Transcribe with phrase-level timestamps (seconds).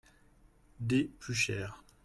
[0.79, 1.83] Des plus chères.